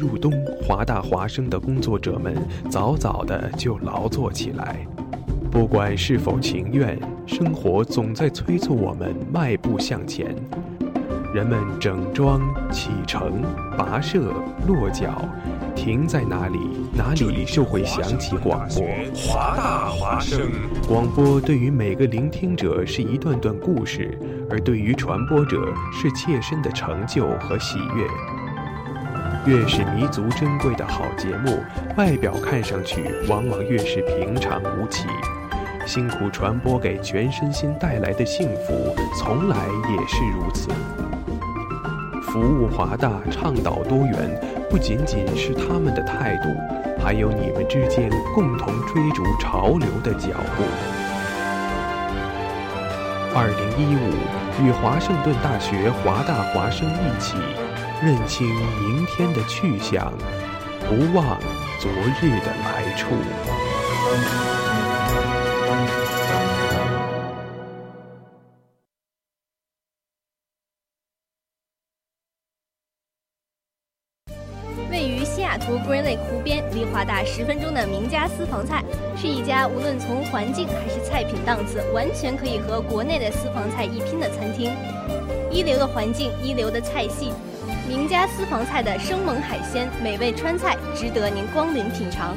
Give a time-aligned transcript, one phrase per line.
[0.00, 2.34] 入冬，华大华生的工作者们
[2.70, 4.78] 早早的就劳作起来。
[5.50, 10.34] 不管是否情愿，生活总在催促我们迈步向前。
[11.34, 12.40] 人们整装
[12.72, 13.44] 启程，
[13.78, 14.32] 跋涉
[14.66, 15.22] 落脚，
[15.76, 16.58] 停在哪里，
[16.92, 18.84] 哪里就会响起广播。
[19.14, 20.40] 华大华声，
[20.88, 28.06] 广播对于每个聆听者是一段段故事，而对于传播者是切身的成就和喜悦。
[29.46, 31.62] 越是弥足珍贵的好节目，
[31.96, 35.06] 外表看上去往往越是平常无奇。
[35.86, 39.56] 辛苦传播给全身心带来的幸福，从来
[39.88, 40.68] 也是如此。
[42.22, 46.48] 服务华大，倡导多元，不仅仅是他们的态度，
[47.02, 50.62] 还有你们之间共同追逐潮流的脚步。
[53.34, 57.36] 二零一五，与华盛顿大学华大华生一起，
[58.02, 58.46] 认清
[58.80, 60.10] 明天的去向，
[60.88, 61.38] 不忘
[61.78, 63.10] 昨日的来处。
[74.90, 78.82] 位于西雅图 Green Lake 湖边，离华大十分钟的名家私房菜，
[79.14, 84.74] 是一家无论从环境还是菜品档次，完全可以和国内的私房菜一拼的餐厅。
[85.52, 87.32] 一流的环境，一流的菜系，
[87.90, 92.36] 名家私房菜的生猛海鲜、美味川菜，值得您光临品尝。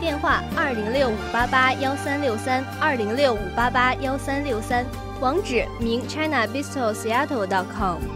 [0.00, 4.86] 电话：二零六五八八幺三六三，二零六五八八幺三六三
[5.20, 8.15] 网址名 china bistro seattle com。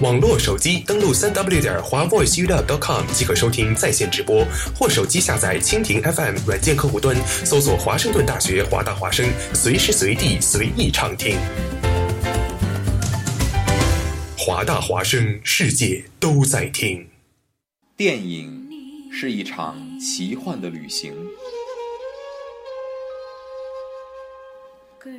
[0.00, 11.36] 网络手机登录三 w 点华 voiceup.com 即可收听在线直播，或手机下载蜻蜓 FM 软件客户端，搜索华盛顿大学华大华声，随时随地随意畅听。
[14.36, 17.04] 华大华声，世界都在听。
[17.96, 18.68] 电影
[19.10, 21.12] 是一场奇幻的旅行，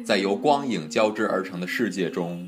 [0.05, 2.47] 在由光影交织而成的世界中。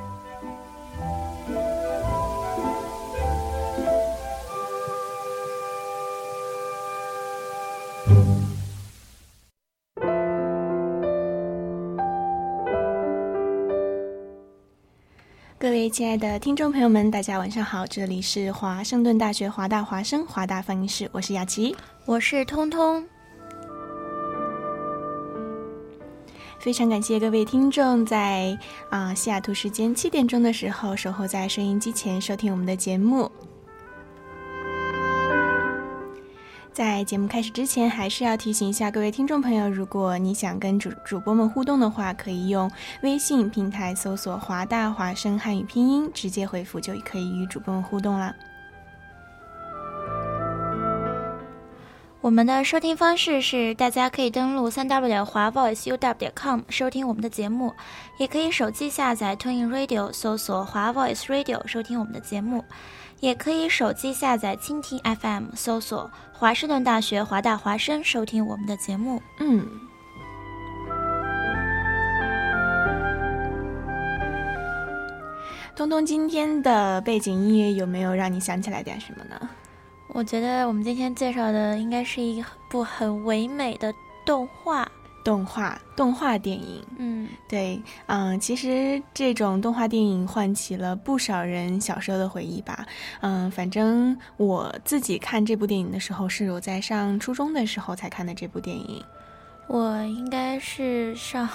[15.81, 17.87] 位亲爱的听众朋友们，大家晚上好！
[17.87, 21.75] 这里是华盛顿大学华大华生华大放映室，我是雅琪，
[22.05, 23.03] 我是通通。
[26.59, 28.55] 非常感谢各位听众在
[28.91, 33.31] 啊西雅图时间七点钟的时候守候在收音机前收听我们的节目。
[36.73, 42.71] 在节目开始之前，还是要提醒一下各位听众朋友，如果你想跟主主播们互动的话，可以用
[43.03, 48.33] 微信平台搜索“华大华声汉语拼音”，直接回复就可以与主播们互动啦。
[52.21, 57.73] 我们的收听方式是，大家可以登录三 w 点华 voiceuw 点 com 收听我们的节目，
[58.17, 62.63] 也可以手机下载 Tuning Radio 搜索华 Voice Radio 收听我们的节目。
[63.21, 69.21] 也可以手机下载蜻蜓 FM，搜索华盛顿大学华大华生，收听我们的节目。
[69.39, 69.63] 嗯，
[75.75, 79.49] 东东，今天的背景音乐有没有让你想起来点什么呢？
[80.07, 83.93] 我觉得我们今天介绍的应该是一部很唯美的
[84.25, 84.89] 动画。
[85.23, 92.85] 动画动画电影，嗯，对，嗯，其实这种动画电影唤起了不少人小时候的回忆吧，
[93.21, 99.03] 嗯，反正我自己看这部电影的时候，是我在上初中的时候才看的这部电影，
[99.67, 101.47] 我应该是上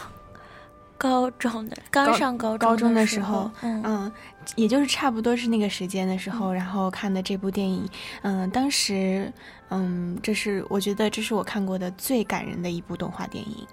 [0.99, 4.13] 高中的，刚上高高中的时候，嗯嗯，
[4.55, 7.89] 也就是差不多是那个时间的时候，然后看的这部电影，
[8.23, 9.33] 嗯，当时，
[9.71, 13.67] 嗯，这是我觉得这是我看过的最感人的一部动画电影。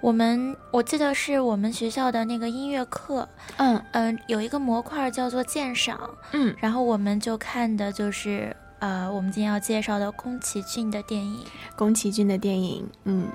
[0.00, 3.26] 我们我记得是我们学校的那个音乐课，
[3.56, 5.98] 嗯嗯、有一个模块叫做鉴赏，
[6.32, 11.44] 嗯，然后我们就看的就是呃，我们今天要介绍的宫崎骏的电影。
[11.74, 13.28] 宫崎骏的电影，嗯。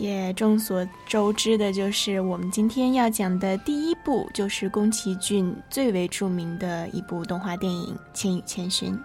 [0.00, 8.94] 也众所周知的就是我们今天要讲的第一部，就是宫崎骏最为著名的一部动画电影《千与千寻》。《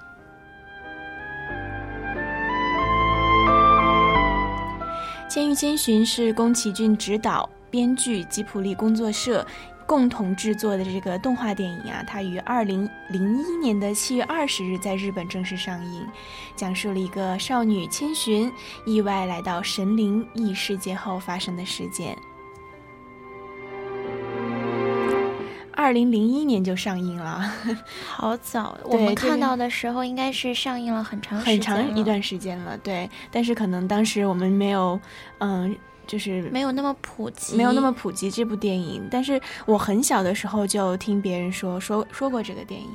[5.27, 9.45] 千与千寻》是宫崎骏执导、编剧吉卜力工作社
[9.87, 16.07] 共同制作的这个动画电影啊，它于二零零一年的七月二十日在日本正式上映，
[16.55, 18.51] 讲述了一个少女千寻
[18.85, 22.17] 意外来到神灵异世界后发生的事件。
[25.77, 27.43] 二零零一年就上映了，
[28.07, 33.07] 好早， 我们看到的时候应该是上映了很长时很长一段时间了，对。
[33.29, 34.99] 但是可能当时我们没有，
[35.39, 35.75] 嗯、
[36.07, 42.89] 就是没有那么普及，没有那么普及这部电影，但是我很小的时候就听别人说说说过这个电影，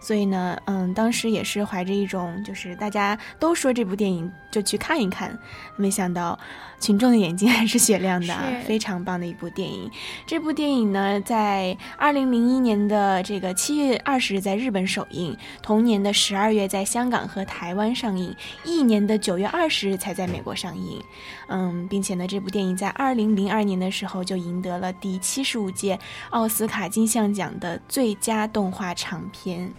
[0.00, 5.38] 所以呢，嗯，当时也是怀着一种就是大家都说这部电影就去看一看，
[5.76, 6.38] 没想到
[6.80, 9.90] 群众的眼睛 还是雪亮的啊，非常棒的一部电影。
[10.26, 21.02] 这部电影呢，在二零零一年的这个七月二十日在日本首映，同年的十二月在香港和台湾上映，一年的九月二十日才在美国上映。
[21.48, 25.98] 嗯，并且呢，这部电影在二零零二年的时候就赢得了第七十五届
[26.30, 29.68] 奥斯卡金像奖的最佳动画长片。《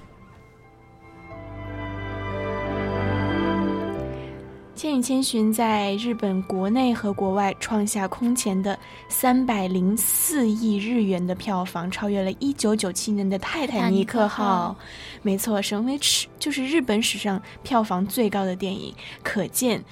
[4.74, 8.78] 千与千寻》在日本国内和国外创下空前的
[9.10, 14.76] 三百零四亿日元的票房，超越了一九九七年的《泰坦尼克号》。
[15.22, 18.92] 没错，成为史就是日本史上票房最高的电影，
[19.22, 19.84] 可见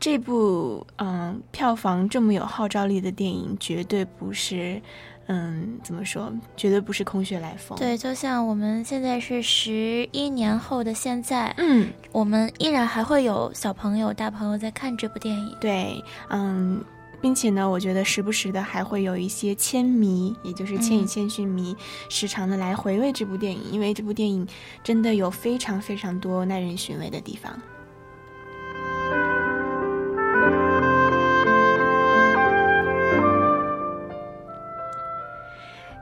[0.00, 4.80] 这部嗯票房这么有号召力的电影，绝对不是
[5.26, 15.56] 嗯怎么说，绝对不是空穴来风。，对，就像我们现在是十一年后的现在，嗯，我们依然还会有小朋友、大朋友在看这部电影。
[15.60, 16.84] 对，嗯。
[17.22, 21.74] 并且呢，我觉得时不时的还会有一些千迷，也就是《千与嗯千寻》迷，
[22.10, 24.46] 时常的来回味这部电影，因为这部电影
[24.82, 27.58] 真的有非常非常多耐人寻味的地方。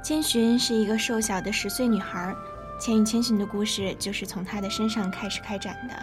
[0.02, 2.34] 千寻是一个瘦小的十岁女孩，
[2.82, 5.94] 《千与千寻》的故事就是从她的身上开始开展的。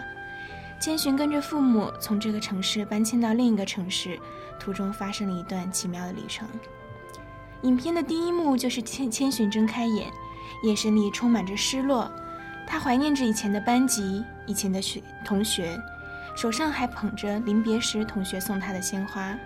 [0.80, 4.18] 千寻跟着父母从这个城市搬迁到另一个城市，
[4.58, 6.48] 途中发生了一段奇妙的旅程。
[7.60, 10.10] 影片的第一幕就是千千寻睁开眼，
[10.64, 12.10] 眼神里充满着失落，
[12.66, 15.78] 她怀念着以前的班级、以前的学同学，
[16.34, 19.36] 手上还捧着临别时同学送她的鲜花。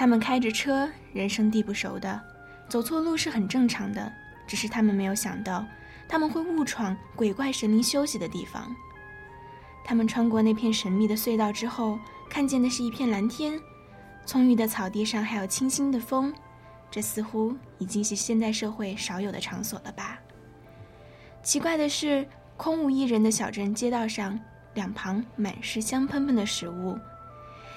[0.00, 2.18] 他们开着车，人生地不熟的，
[2.70, 4.10] 走错路是很正常的，
[4.46, 5.62] 只是他们没有想到。
[6.08, 8.74] 他们会误闯鬼怪神灵休息的地方。
[9.84, 11.98] 他们穿过那片神秘的隧道之后，
[12.30, 13.60] 看见的是一片蓝天，
[14.24, 16.32] 葱郁的草地上还有清新的风。
[16.90, 20.18] 这似乎已经是现代社会少有的场所了吧？
[21.42, 22.26] 奇怪的是，
[22.56, 24.40] 空无一人的小镇街道上，
[24.72, 26.98] 两旁满是香喷喷的食物。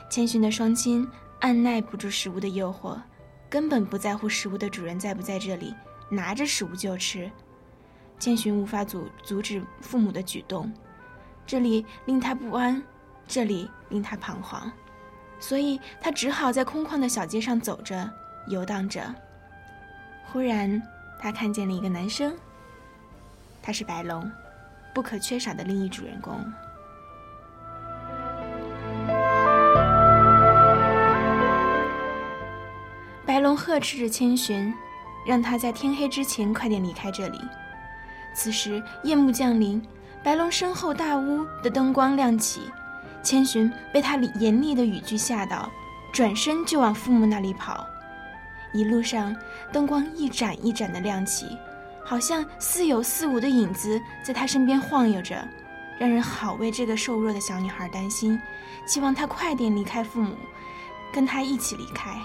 [0.09, 1.05] 千寻的双亲
[1.43, 2.97] 按耐不住食物的诱惑，
[3.49, 5.75] 根本不在乎食物的主人在不在这里，
[6.09, 7.29] 拿着食物就吃。
[8.17, 10.71] 千寻无法阻阻止父母的举动，
[11.45, 12.81] 这里令他不安，
[13.27, 14.71] 这里令他彷徨，
[15.37, 18.09] 所以他只好在空旷的小街上走着，
[18.47, 19.13] 游荡着。
[20.27, 20.81] 忽然，
[21.19, 22.33] 他看见了一个男生，
[23.61, 24.31] 他是白龙，
[24.95, 26.39] 不可缺少的另一主人公。
[33.33, 34.71] 白龙呵斥着千寻，
[35.25, 37.41] 让他在天黑之前快点离开这里。
[38.31, 39.81] 此时夜幕降临，
[40.23, 42.61] 白龙身后大屋的灯光亮起，
[43.23, 45.67] 千寻被他严厉的语句吓到，
[46.11, 47.83] 转身就往父母那里跑。
[48.71, 49.35] 一路上，
[49.71, 51.57] 灯光一盏一盏的亮起，
[52.05, 55.43] 好像似有似无的影子在他身边晃悠着，
[55.97, 58.39] 让人好为这个瘦弱的小女孩担心，
[58.85, 60.35] 希望她快点离开父母，
[61.11, 62.15] 跟他一起离开。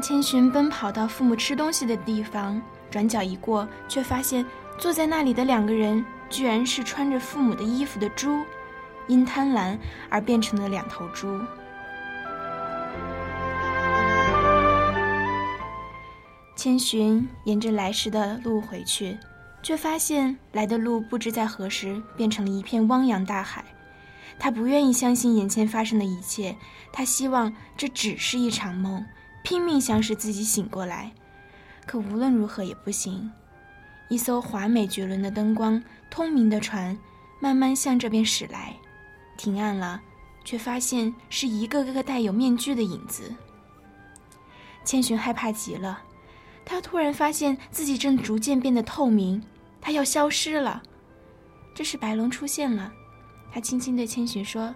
[0.00, 4.44] 千寻奔跑到父母吃东西的地方，转角一过，却发现
[4.78, 8.42] 坐在那里的两个人，居然是穿着父母的衣服的猪，
[9.06, 9.78] 因贪婪
[10.08, 11.40] 而变成了两头猪。
[16.56, 19.16] 千寻沿着来时的路回去，
[19.62, 23.64] 却发现来的路不知在何时变成了一片汪洋大海。
[24.40, 26.56] 他不愿意相信眼前发生的一切，
[26.92, 29.04] 他希望这只是一场梦。
[29.48, 31.10] 拼命想使自己醒过来，
[31.86, 33.32] 可无论如何也不行。
[34.10, 36.94] 一艘华美绝伦的灯光、通明的船，
[37.40, 38.76] 慢慢向这边驶来，
[39.38, 40.02] 停岸了，
[40.44, 43.34] 却发现是一个个戴有面具的影子。
[44.84, 46.02] 千寻害怕极了，
[46.66, 49.42] 他突然发现自己正逐渐变得透明，
[49.80, 50.82] 他要消失了。
[51.74, 52.92] 这时白龙出现了，
[53.50, 54.74] 他轻轻对千寻说：“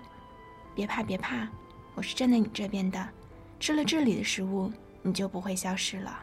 [0.75, 1.47] 别怕，别怕，
[1.95, 3.07] 我是站在你这边的。”
[3.62, 4.69] 吃了这里的食物，
[5.02, 6.19] 你就不会消失了。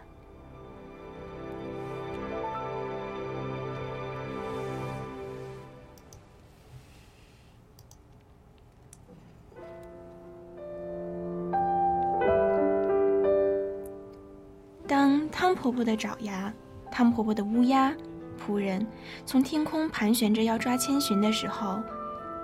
[14.86, 16.53] 当汤婆婆的爪牙、
[16.91, 17.96] 汤婆婆的乌鸦、
[18.38, 18.86] 仆人
[19.25, 21.79] 从天空盘旋着要抓千寻的时候，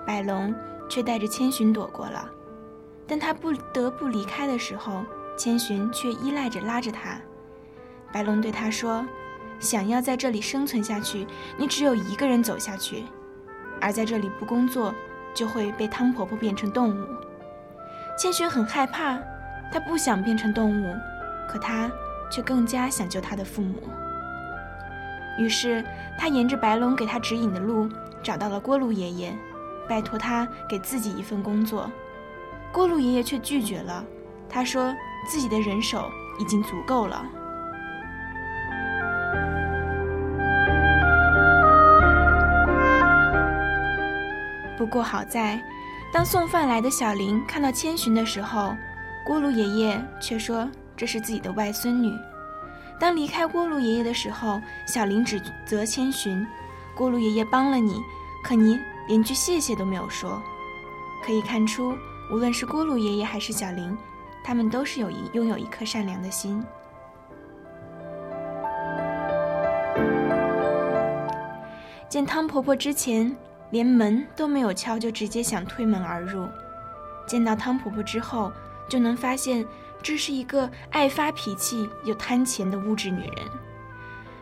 [0.06, 0.54] 白龙
[0.88, 2.30] 却带着千寻躲过了。
[3.06, 5.04] 但他不得不离开的时候，
[5.38, 7.18] 千寻却依赖着拉着他。
[8.12, 9.04] 白龙对他说
[9.60, 13.04] ：“想要在这里生存下去，你只有一个人走下去。
[13.80, 14.94] 而在这里不工作，
[15.34, 17.06] 就会被汤婆婆变成动物。”
[18.18, 19.18] 千寻很害怕，
[19.70, 20.96] 他不想变成动物，
[21.48, 21.90] 可他
[22.30, 23.82] 却更加想救他的父母。
[25.38, 25.84] 于是，
[26.18, 27.88] 他沿着白龙给他指引的路，
[28.22, 29.36] 找到了锅炉爷爷，
[29.86, 31.90] 拜托他给自己一份工作。
[32.72, 34.04] 锅炉爷爷却拒绝了，
[34.48, 34.94] 他说
[35.26, 37.24] 自己的人手已经足够了。
[44.76, 45.60] 不过好在，
[46.12, 48.76] 当送饭来的小林看到千寻的时候，
[49.24, 52.12] 锅炉爷爷却说这是自己的外孙女。
[53.00, 56.46] 当离开锅炉爷爷的时候，小林指责千寻
[56.94, 58.00] ：“锅炉爷爷帮了你，
[58.44, 60.40] 可你连句谢谢都没有说。”
[61.24, 61.96] 可以看出。
[62.28, 63.96] 无论是锅炉爷爷还是小林，
[64.42, 66.62] 他们都是有一拥有一颗善良的心。
[72.08, 73.34] 见汤婆婆之前
[73.70, 76.48] 连门都没有敲，就直接想推门而入；
[77.28, 78.52] 见到汤婆婆之后，
[78.88, 79.64] 就能发现
[80.02, 83.46] 这是一个爱发脾气又贪钱的物质女人，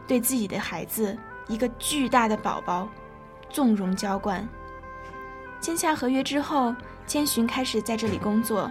[0.06, 1.14] 对自己的孩子
[1.48, 2.88] 一个巨大的宝宝
[3.50, 4.48] 纵容娇惯。
[5.60, 6.74] 签下合约之后。
[7.06, 8.70] 千寻开始在这里工作，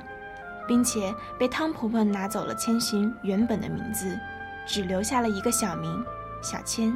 [0.67, 4.17] 并且被汤婆婆拿走了千寻原本的名字，
[4.65, 6.03] 只留下了一个小名
[6.41, 6.95] 小千。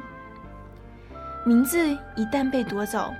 [1.45, 1.77] 名字
[2.15, 3.13] 一旦被夺走，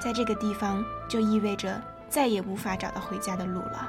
[0.00, 3.88] 在这个地方就意味着再也无法找到回家的路了。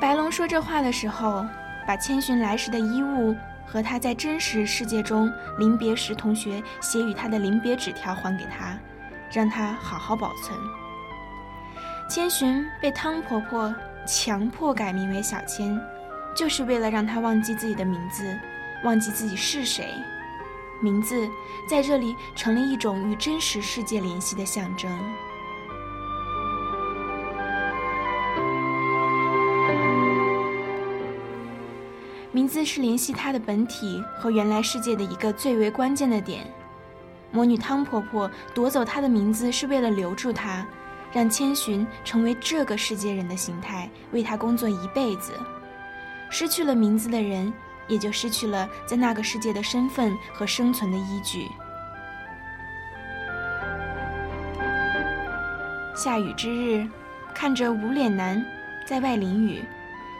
[0.00, 1.44] 白龙说这话的时候，
[1.86, 3.34] 把千寻来时的衣物。
[3.66, 8.78] 和他在真实世界中临别时，同学写与他的临别纸条还给他，
[9.32, 10.58] 让他好好保存。
[12.08, 13.74] 千寻被汤婆婆
[14.06, 15.80] 强迫改名为小千，
[16.36, 18.38] 就是为了让他忘记自己的名字，
[18.84, 19.94] 忘记自己是谁。
[20.82, 21.28] 名字
[21.68, 24.90] 在这里成了一种与真实世界联系的象征。
[32.54, 36.46] 字是联系他的本体和原来世界的一个最为关键的点。
[37.32, 40.64] 魔女汤婆婆夺走他的名字，是为了留住他，
[41.12, 45.32] 让千寻成为这个世界人的形态，为他工作一辈子。
[46.30, 47.52] 失去了名字的人，
[47.88, 51.48] 也就失去了在那个世界的身份和生存的依据。
[55.96, 56.88] 下雨之日，
[57.34, 58.40] 看着无脸男
[58.86, 59.60] 在外淋雨。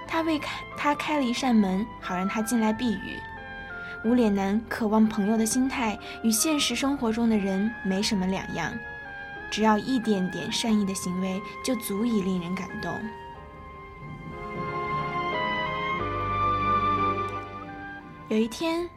[0.06, 3.18] 他为开他开了一扇门，好让他进来避雨。
[4.04, 8.73] 无脸男渴望朋友的心态与现实生活中的人没什么两样，
[9.50, 12.92] 只要一点点善意的行为就足以令人感动。
[18.28, 18.88] 有一天，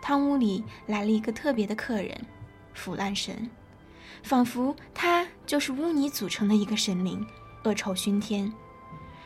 [0.00, 2.10] 汤屋里来了一个特别的客人——
[2.74, 3.50] 腐烂神，
[4.22, 7.26] 仿佛他就是污泥组成的一个神灵，
[7.64, 8.52] 恶臭熏天。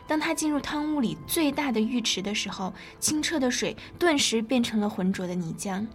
[0.08, 5.86] 当他进入汤屋里最大的浴池的时候，清澈的水顿时变成了浑浊的泥浆。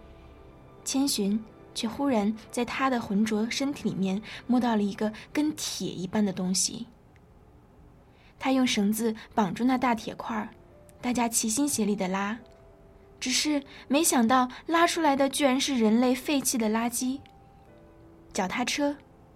[0.84, 1.42] 千寻
[1.74, 6.86] 却忽然在他的浑浊身体里面摸到了一个跟铁一般的东西。
[8.38, 10.48] 他用绳子绑住那大铁块，
[11.00, 12.38] 大家齐心协力地拉。
[13.18, 17.18] 只是没想到，拉出来的居然是人类废弃的垃圾，
[18.32, 18.94] 脚踏车、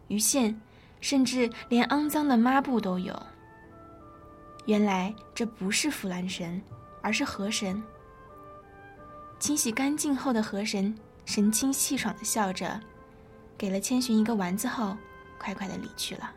[0.09, 0.61] 鱼线，
[1.01, 3.21] 甚至连肮脏的抹布都有。
[4.69, 6.61] 原来这不是腐烂神，
[7.01, 7.83] 而是河神。
[9.39, 10.95] 清洗干净后的河神
[11.25, 12.79] 神清气爽地笑着，
[13.57, 14.95] 给了千寻一个丸子后，
[15.39, 16.31] 快快地离去了。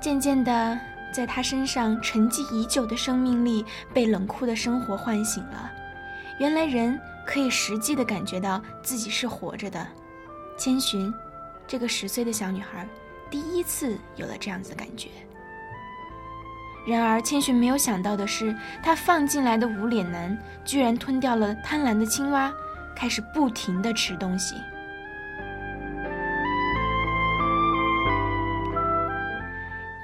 [0.00, 0.78] 渐渐的，
[1.12, 5.68] 在他身上沉寂已久的生命力被冷酷的生活唤醒了。
[6.38, 9.84] 原来人可以实际的感觉到自己是活着的。
[10.56, 11.12] 千寻，
[11.72, 12.86] 这个十岁的小女孩，
[13.30, 15.08] 第一次有了这样子的感觉。
[16.86, 20.36] 然而，千寻没有想到的是，他放进来的无脸男
[20.66, 22.52] 居然吞掉了贪婪的青蛙，
[22.94, 24.54] 开始不停的吃东西。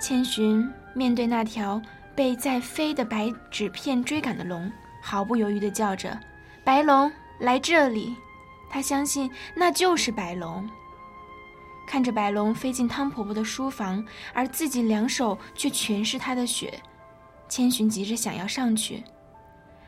[0.00, 1.82] 千寻面对那条
[2.14, 4.72] 被在飞的白纸片追赶的龙，
[5.02, 6.18] 毫不犹豫地叫着
[6.64, 8.16] ：“白龙，来这里！”
[8.72, 10.66] 他相信那就是白龙。
[11.88, 14.04] 看着白龙飞进汤婆婆的书房，
[14.34, 16.78] 而自己两手却全是她的血，
[17.48, 19.02] 千寻急着想要上去，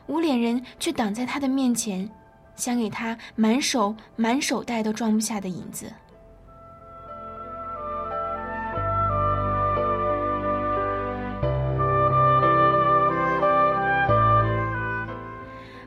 [0.07, 2.11] 无脸人却挡在他的面前，
[2.57, 5.93] 想给他满手满手袋都装不下的银子。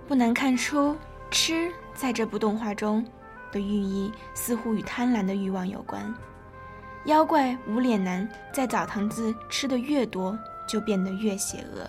[0.08, 0.96] 不难看出，
[1.32, 3.04] 吃在这部动画中
[3.54, 6.14] 的寓意似乎与贪婪的欲望有关。
[7.06, 11.88] 妖怪无脸男在澡堂子吃的越多，就变得越邪恶。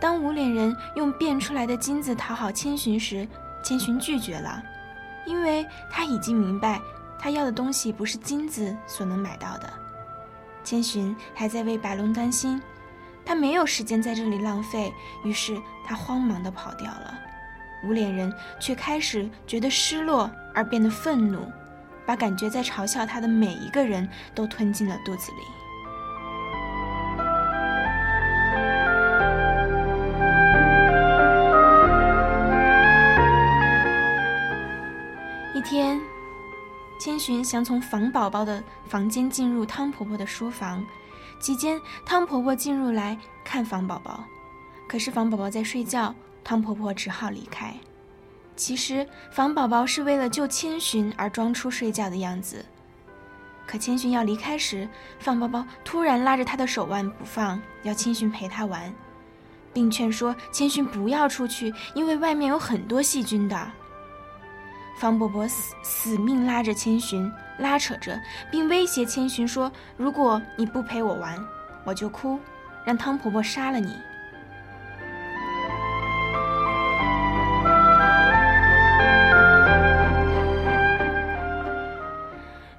[0.00, 3.26] 当无脸人用变出来的金子讨好千寻时，
[3.64, 4.62] 千寻拒绝了，
[5.26, 6.80] 因为他已经明白，
[7.18, 9.72] 他要的东西不是金子所能买到的。
[10.62, 12.60] 千寻还在为白龙担心。
[13.24, 14.90] 他没有时间在这里浪费，
[15.22, 17.18] 于是他慌忙地跑掉了。
[17.84, 21.50] 无脸人却开始觉得失落，而变得愤怒，
[22.06, 25.38] 把感觉在嘲笑他的每一个人都吞进了肚子里。
[35.54, 36.00] 一天，
[37.00, 40.84] 千寻想从房宝宝的房间进入汤婆婆的书房。
[41.40, 44.24] 期间，汤婆婆进入来看房宝宝，
[44.88, 46.14] 可是房宝宝在睡觉，
[46.48, 47.74] 汤婆婆只好离开。
[48.56, 52.64] 其实，房宝宝是为了救千寻而装出睡觉的样子。
[53.66, 58.90] 可千寻要离开时，房宝宝突然拉着他的手腕不放，要千寻陪他玩，
[59.74, 63.70] 并劝说千寻不要出去，因为外面有很多细菌的。
[64.98, 68.18] 方伯伯死死命拉着千寻，拉扯着，
[68.50, 71.38] 并威胁千寻说：“如果你不陪我玩，
[71.84, 72.40] 我就哭，
[72.86, 73.94] 让汤婆婆杀了你。”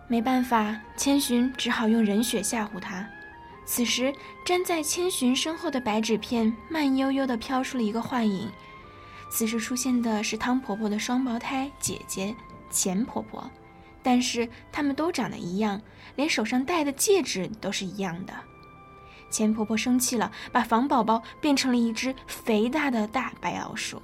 [0.10, 3.08] 没办法，千寻只好用人血吓唬他。
[3.64, 4.12] 此时，
[4.48, 8.52] 粘在千寻身后的白纸片慢悠悠地飘出了一个幻影。
[9.30, 12.36] 此时出现的是汤婆婆的双胞胎姐姐
[12.72, 13.48] 钱婆婆，
[14.02, 15.80] 但是她们都长得一样，
[16.16, 18.34] 连手上戴的戒指都是一样的。
[19.30, 24.02] 钱婆婆生气了，把房宝宝变成了一只肥大的大白老鼠。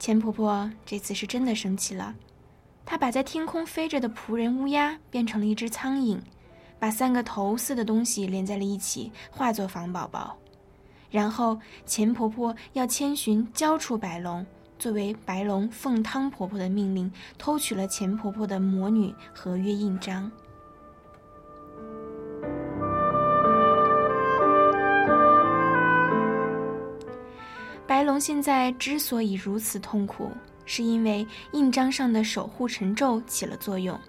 [0.00, 2.14] 钱婆婆这次是真的生气了，
[2.86, 6.18] 她把在天空飞着的仆人乌鸦变成了一只苍蝇。
[6.78, 10.38] 把三个头似的东西连在了一起，化作房宝宝。
[11.10, 14.46] 然后钱婆婆要千寻交出白龙，
[14.78, 20.32] 作为白龙奉汤婆婆的命令，偷取了钱婆婆的魔女合约印章。
[28.00, 30.32] 白龙现在之所以如此痛苦，
[30.64, 34.00] 是因为印章上的守护神咒起了作用。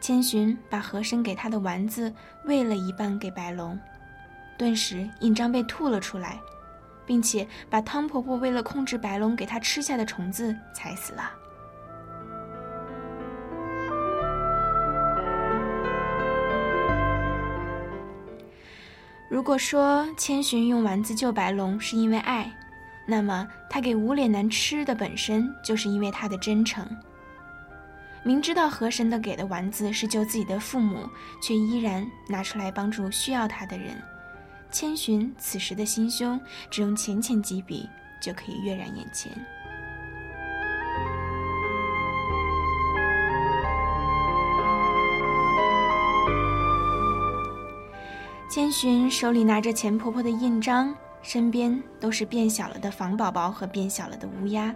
[0.00, 2.12] 千寻把和珅给他的丸子
[2.46, 3.78] 喂了一半给白龙，
[4.58, 6.40] 顿时印章被吐了出来，
[7.06, 11.30] 并且把汤婆婆为了控制白龙给他吃下的虫子踩死了。
[19.30, 22.52] 如果说千寻用丸子救白龙是因为爱，
[23.06, 26.84] 那么他给无脸男吃的本身就是因为他的真诚。
[28.24, 31.08] 明知道河神的给的丸子是救自己的父母，
[31.40, 33.96] 却依然拿出来帮助需要他的人。
[34.72, 37.88] 千寻此时的心胸，只用浅浅几笔
[38.20, 39.32] 就可以跃然眼前。
[48.50, 50.92] 千寻手里拿着钱婆婆的印章，
[51.26, 54.72] 身边都是变小了的房宝宝和变小了的乌鸦，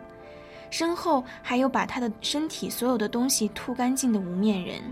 [0.69, 4.83] 身后还有把他的身体所有的东西吐干净的无面人，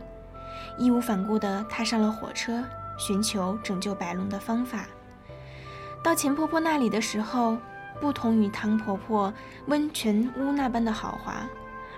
[0.78, 2.62] 义无反顾地踏上了火车，
[2.96, 4.86] 寻求拯救白龙的方法。
[6.00, 7.58] 到钱婆婆那里的时候，
[8.00, 9.34] 不同于汤婆婆
[9.66, 11.44] 温泉屋那般的豪华，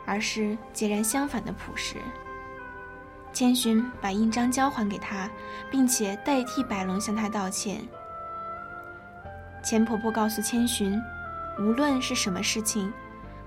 [0.06, 1.96] 而是截然相反的朴实。
[3.34, 5.28] 千寻把印章交还给他，
[5.70, 7.86] 并且代替白龙向他道歉。
[9.62, 11.00] 钱婆婆告诉千寻，
[11.58, 12.92] 无论是什么事情，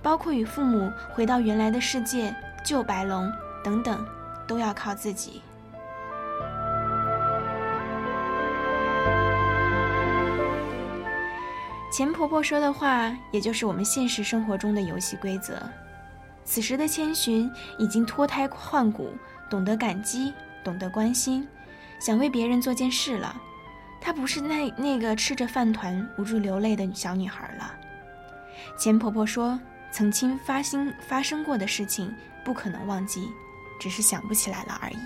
[0.01, 3.31] 包括与父母回到原来的世界、救白龙
[3.63, 4.05] 等等，
[4.45, 5.41] 都要靠自己。
[11.91, 15.61] 钱婆婆说的话，也就是我们现实生活中的游戏规则。
[16.43, 19.15] 此时的千寻已经脱胎换骨。
[19.49, 21.47] 懂得感激，懂得关心，
[21.99, 23.35] 想为别人做件事了。
[24.05, 27.73] 她不是那那个吃着饭团无助流泪的小女孩了。
[28.77, 29.57] 钱婆婆说，
[29.91, 32.13] 曾经发生发生过的事情
[32.43, 33.31] 不可能忘记，
[33.79, 34.97] 只是想不起来了而已。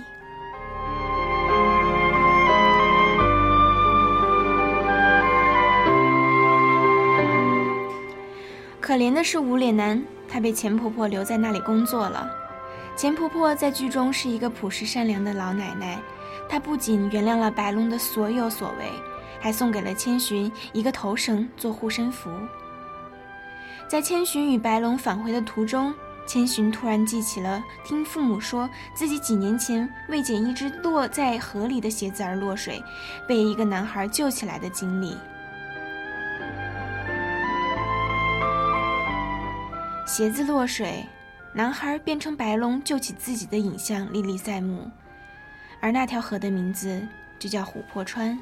[8.82, 12.28] 可怜的是无脸男，他被钱婆婆留在那里工作了。
[12.96, 16.00] 钱婆婆在剧中是一个朴实善良的老奶奶，
[16.50, 18.92] 他不仅原谅了白龙的所有所为，
[19.40, 22.30] 还送给了千寻一个头绳做护身符。
[23.88, 25.94] 在千寻与白龙返回的途中，
[26.26, 32.84] 千寻突然记起了听父母说自己几年前为捡一只落在河里的鞋子而落水，
[33.28, 35.16] 被一个男孩救起来的经历。
[40.06, 41.06] 鞋子落水。
[41.54, 44.92] 男孩变成白龙救起自己的影像历历在目，
[45.80, 47.08] 而那条河的名字
[47.40, 48.38] 就叫琥珀川。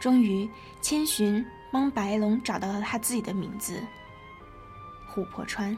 [0.00, 0.48] 终于，
[0.80, 3.82] 千寻帮白龙找到了他自己的名字——
[5.12, 5.76] 琥珀川。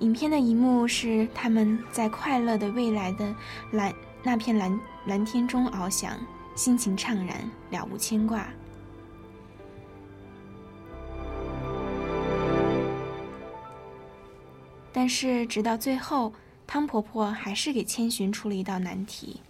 [0.00, 3.34] 影片的一幕是他们在快乐的未来的
[3.70, 6.18] 蓝那片蓝蓝天中翱翔，
[6.54, 8.46] 心情怅然，了无牵挂。
[14.96, 16.32] 但是，直到最后，
[16.68, 19.40] 汤婆婆还是给千寻出了一道难题。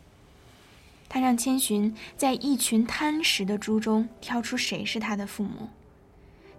[1.07, 5.69] 她让千寻在一群贪食的猪中挑出谁是她的父母。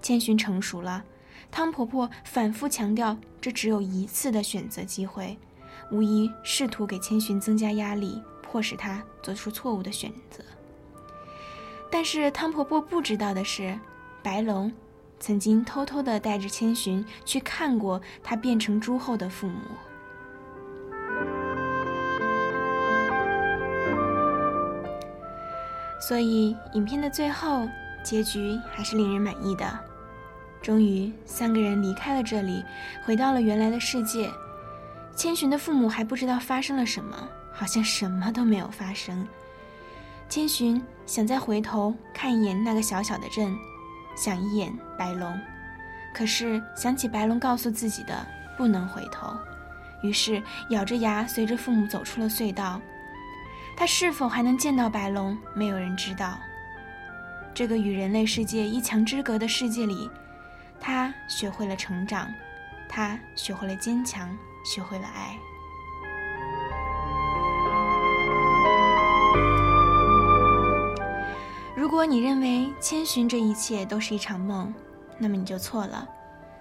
[0.03, 1.03] 千寻成熟了，
[1.49, 5.35] 汤婆婆反复强调这只有一次的选择机会，
[5.91, 10.43] 无疑试图给千寻增加压力，迫使她做出错误的选择。
[11.89, 13.79] 但是汤婆婆不知道的是，
[14.21, 14.71] 白龙。
[15.19, 19.59] 曾经偷偷的带着千寻去看过他变成猪后的父母，
[25.99, 27.67] 所以影片的最后
[28.03, 29.79] 结局还是令人满意的。
[30.61, 32.63] 终于，三个人离开了这里，
[33.05, 34.29] 回到了原来的世界。
[35.15, 37.15] 千寻的父母还不知道发生了什么，
[37.53, 39.27] 好像什么都没有发生。
[40.27, 43.55] 千寻想再回头看一眼那个小小的镇。
[44.15, 45.39] 想一眼白龙，
[46.13, 48.25] 可是想起白龙告诉自己的
[48.57, 49.35] 不能回头，
[50.01, 52.81] 于是咬着牙随着父母走出了隧道。
[53.77, 56.39] 他是否还能见到白龙，没有人知道。
[57.53, 60.09] 这个与人类世界一墙之隔的世界里，
[60.79, 62.33] 他学会了成长，
[62.87, 65.37] 他学会了坚强，学会了爱。
[71.85, 74.73] 如果你认为千寻这一切都是一场梦，
[75.19, 76.09] 那么你就错了。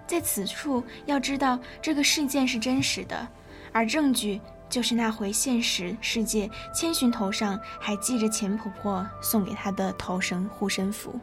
[0.05, 3.27] 在此处，要知道这个事件是真实的，
[3.71, 11.19] 而证据就是那回现实世界，千寻头上还系着钱婆婆送给她的头绳护身符。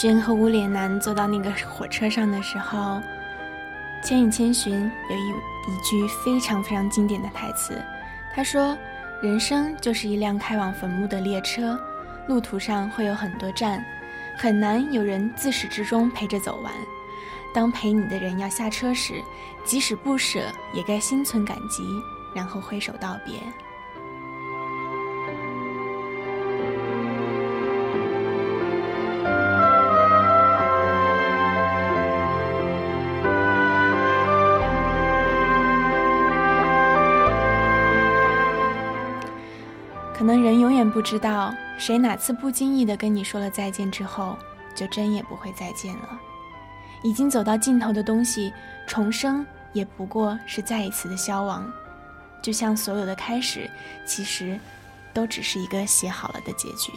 [0.00, 2.78] 寻和无脸男坐到那个火车上的时候，
[4.00, 4.72] 《千与千寻》
[5.10, 5.28] 有一
[5.72, 7.82] 一句非常非常经典的台词，
[8.32, 8.78] 他说
[9.20, 11.76] ：“人生就是一辆开往坟墓的列车，
[12.28, 13.84] 路途上会有很多站，
[14.36, 16.72] 很难有人自始至终陪着走完。
[17.52, 19.14] 当陪你的人要下车时，
[19.64, 20.38] 即使不舍，
[20.72, 21.82] 也该心存感激，
[22.32, 23.34] 然后挥手道别。”
[40.28, 44.36] 可能人永远不知道，谁哪次不经意的跟你说了再见之后，
[44.74, 46.20] 就真也不会再见了。
[47.02, 48.52] 已经走到尽头的东西，
[48.86, 51.66] 重生也不过是再一次的消亡。
[52.42, 53.70] 就像所有的开始，
[54.04, 54.60] 其实
[55.14, 56.92] 都只是一个写好了的结局。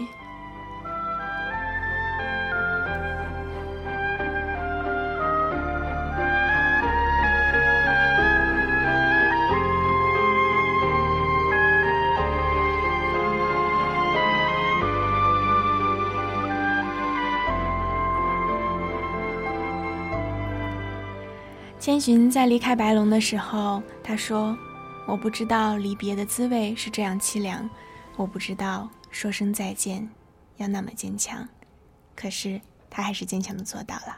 [22.02, 24.58] 寻在离开白龙的时候，他说
[25.06, 27.70] ：“我不知道离别的滋味是这样凄凉，
[28.16, 30.10] 我不知道说声再见
[30.58, 31.48] 要那么坚强，
[32.16, 32.60] 可是
[32.90, 34.18] 他还是坚强的做到了。”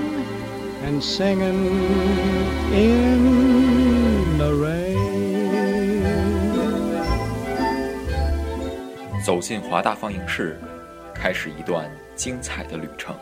[0.83, 1.67] And singing
[2.73, 5.01] in the rain.
[9.23, 10.59] 走进华大放映室，
[11.13, 13.15] 开始一段精彩的旅程。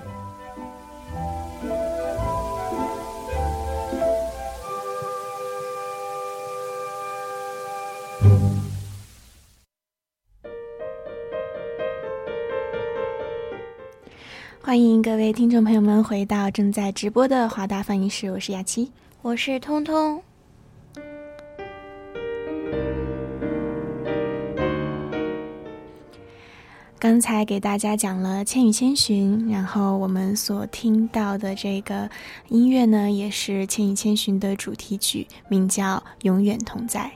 [14.70, 18.92] 欢迎各位听众朋友们回到正在直播的华大放映室，我是雅琪。
[19.24, 20.22] 我是通通。
[27.00, 32.08] 刚才给大家讲了《千与千寻》，然后我们所听到的这个
[32.50, 37.12] 音乐呢，也是《千与千寻》的主题曲，名叫《永远同在》。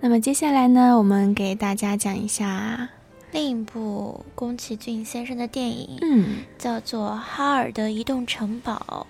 [0.00, 2.88] 那么接下来呢，我们给大家讲一下，
[3.30, 9.06] 另一部宫崎骏先生的电影，嗯，叫做《哈尔的移动城堡》。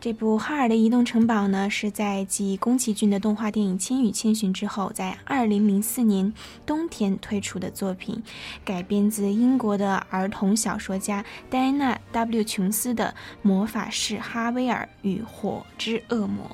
[0.00, 6.32] 这部《哈尔的移动城堡》呢，是在继宫崎骏的动画电影《千与千寻》之后，在2004年
[6.64, 8.22] 冬天推出的作品，
[8.64, 16.46] 改编自英国的儿童小说家戴安娜 ·W· 琼斯的《魔法师哈维尔与火之恶魔》。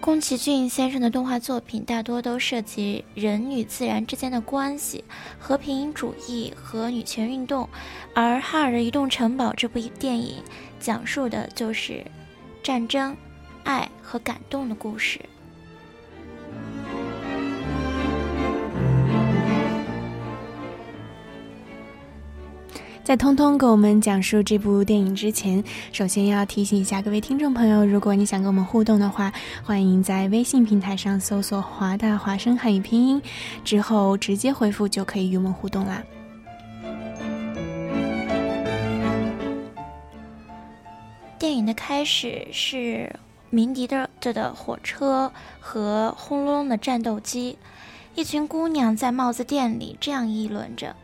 [0.00, 5.04] 宫崎骏先生的动画作品大多都涉及人与自然之间的关系、
[5.38, 7.68] 和平主义和女权运动，
[8.14, 10.42] 而《哈尔的移动城堡》这部电影
[10.80, 12.02] 讲述的就是
[12.62, 13.14] 战争、
[13.62, 15.20] 爱和感动的故事。
[23.10, 29.32] 在通通给我们讲述这部电影之前，首先要提醒一下各位听众朋友，如果你想跟我们互动的话，
[29.64, 33.20] 欢迎在微信平台上搜索“华大华声汉语拼音”，
[33.66, 36.00] 之后直接回复就可以与我们互动啦。
[41.36, 43.12] 电影的开始是
[43.50, 47.58] 鸣笛着的火车和轰隆隆的战斗机，
[48.14, 50.94] 一群姑娘在帽子店里这样议论着。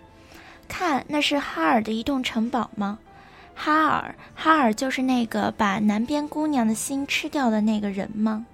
[0.67, 2.99] 看，那是哈尔的移动城堡吗？
[3.55, 8.45] 哈尔，哈尔就是那个把南边姑娘的心吃掉的那个人吗？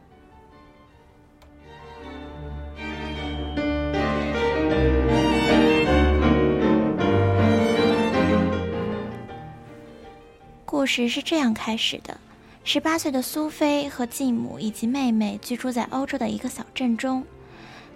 [10.64, 12.18] 故事是这样开始的：
[12.64, 17.24] 十八岁的苏菲和继母以及妹妹居住在欧洲的一个小镇中。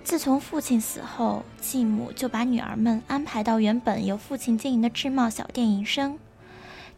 [0.07, 6.17] 自从父亲死后，继母就把女儿们安排到原本由父亲经营的制帽小店营生，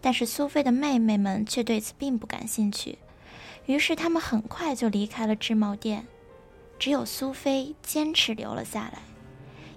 [0.02, 2.98] 但是苏菲的妹妹们却对此并不感兴趣，
[3.64, 6.06] 于是她们很快就离开了制帽店，
[6.78, 8.98] 只有苏菲坚持留了下来，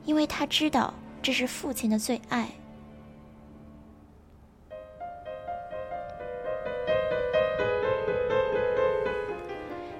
[0.03, 2.49] 因为她知道这是父亲的最爱。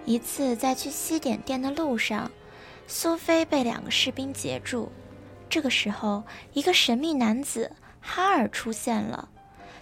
[0.04, 2.30] 一次在去西点店的路上。
[2.88, 4.92] 苏菲被两个士兵截住，
[5.50, 9.30] 这个时候，一个神秘男子哈尔出现了，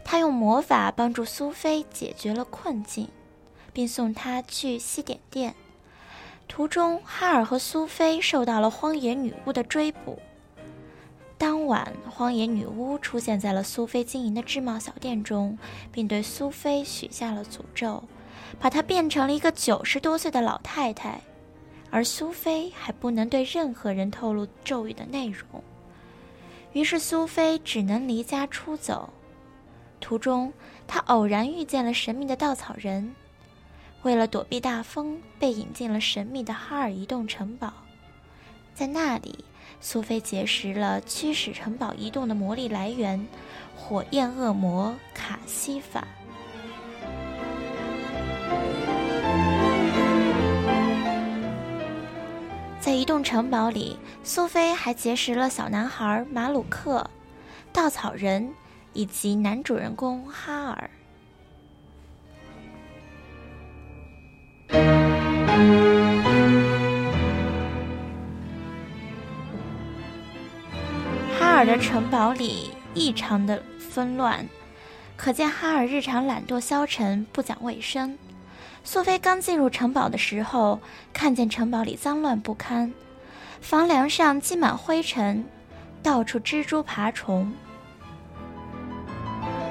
[0.03, 3.09] 他用魔法帮助苏菲解决了困境，
[3.73, 5.55] 并送她去西点店。
[6.47, 10.19] 途中，哈尔和苏菲受到了荒野女巫的追捕。
[11.37, 15.57] 当晚，荒野女巫出现在了苏菲经营的制帽小店中，
[15.91, 18.03] 并对苏菲许下了诅咒，
[18.59, 21.21] 把她变成了一个九十多岁的老太太。
[21.91, 25.63] 而苏菲还不能对任何人透露咒语的内容，
[26.73, 29.09] 于是苏菲只能离家出走。
[29.99, 30.53] 途中，
[30.87, 33.15] 她偶然遇见了神秘的稻草人，
[34.03, 37.73] 为了躲避大风，被引进了神秘的哈尔移动城堡。
[38.73, 39.43] 在那里，
[39.81, 43.27] 苏菲结识了驱使城堡移动的魔力来源——
[43.75, 46.07] 火焰恶魔卡西法。
[52.89, 57.07] 在移动城堡里，苏菲还结识了小男孩马鲁克、
[57.71, 58.51] 稻草人
[58.93, 60.89] 以及男主人公哈尔。
[71.37, 74.43] 哈尔的城堡里异常的纷乱，
[75.15, 78.17] 可见哈尔日常懒惰消沉，不讲卫生。
[78.83, 80.79] 苏菲刚进入城堡的时候，
[81.13, 82.91] 看见城堡里脏乱不堪，
[83.61, 85.45] 房梁上积满灰尘，
[86.01, 87.51] 到处蜘蛛爬虫。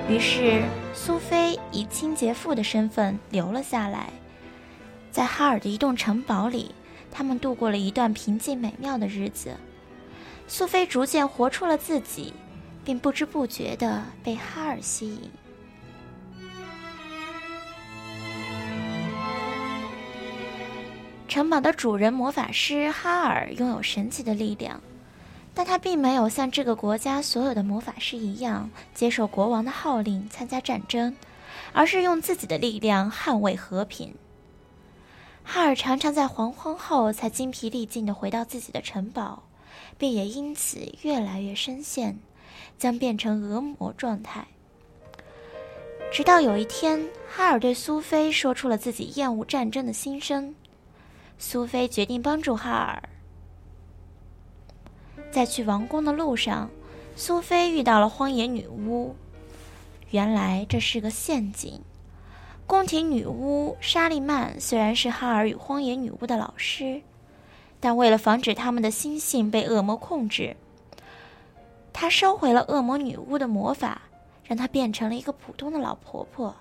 [0.09, 0.63] 于是，
[0.95, 4.11] 苏菲以清洁妇的身份留了下来，
[5.11, 6.75] 在哈尔的一栋城堡里，
[7.11, 9.57] 他们度过了一段平静美妙的日子。
[10.47, 12.33] 苏菲逐渐活出了自己，
[12.85, 15.31] 并不知不觉地被哈尔吸引。
[21.29, 24.81] 城堡的主人魔法师哈尔拥有神奇的力量。
[25.55, 31.17] 但他并没有像这个国家所有的魔法师一样接受国王的号令参加战争，
[31.73, 34.15] 而是用自己的力量捍卫和平。
[35.43, 39.43] 哈尔常常在黄昏后才精疲力尽地回到自己的城堡，
[39.99, 42.17] 并也因此越来越深陷，
[42.79, 44.47] 将变成恶魔状态。
[46.13, 50.55] 直到有一天，哈尔对苏菲说出了自己厌恶战争的心声，
[51.39, 53.03] 苏菲决定帮助哈尔。
[55.31, 56.69] 在去王宫的路上，
[57.15, 59.15] 苏菲遇到了荒野女巫。
[60.11, 61.81] 原来这是个陷阱。
[62.67, 67.03] 宫廷女巫莎莉曼虽然是哈尔与荒野女巫的老师，
[67.79, 70.57] 但为了防止他们的心性被恶魔控制，
[71.93, 74.03] 她收回了恶魔女巫的魔法，
[74.45, 76.57] 让她变成了一个普通的老婆婆。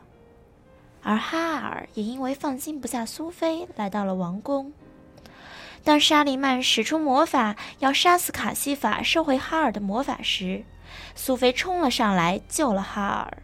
[1.07, 4.73] 而哈尔也因为放心不下苏菲，来到了王宫。
[5.81, 10.65] 当沙利曼使出魔法要杀死卡西法、收回哈尔的魔法时，
[11.15, 13.37] 苏菲冲了上来救了哈尔。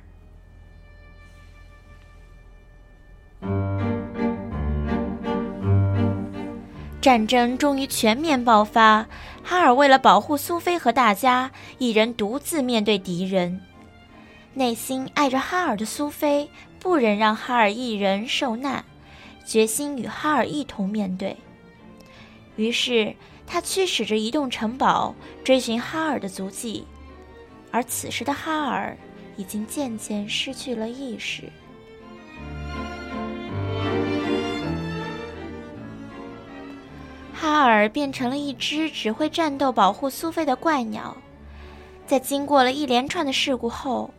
[6.99, 9.07] 战争终于全面爆发，
[9.41, 13.61] 哈尔为了保护苏菲和大家，一人独自面对敌人。
[14.55, 16.47] 内心爱着哈尔的苏菲
[16.83, 18.83] 不忍让哈尔一人受难，
[19.45, 21.37] 决心与哈尔一同面对。
[22.57, 23.15] 于是，
[23.47, 25.15] 他驱使着移动城堡
[25.45, 26.85] 追寻哈尔的足迹，
[27.71, 28.97] 而此时的哈尔
[29.37, 31.43] 已经渐渐失去了意识。
[37.33, 41.15] 哈尔变成了一只只会战斗、保护苏菲的怪鸟。
[42.05, 44.13] 在经过了一连串的事故后，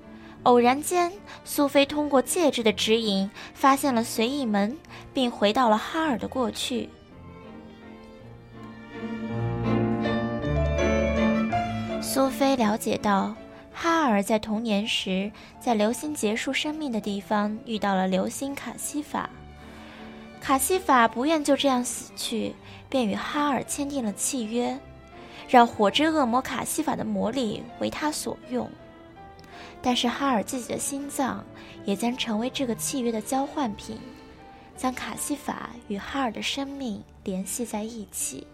[0.45, 1.11] 偶然间，
[1.45, 4.77] 苏菲通过戒指的指引，发现了随意门，
[5.13, 6.89] 并回到了哈尔的过去。
[12.03, 13.35] 苏菲了解到，
[13.73, 19.31] 哈尔在童年时在流星结束生命的地方遇到了流星卡西法。
[20.43, 22.55] 卡西法不愿就这样死去，
[22.91, 24.79] 便与哈尔签订了契约，
[25.49, 28.71] 让火之恶魔卡西法的魔力为他所用。
[29.87, 31.45] 但是哈尔自己的心脏
[31.85, 33.99] 也将成为这个契约的交换品，
[34.79, 38.47] 将卡西法与哈尔的生命联系在一起。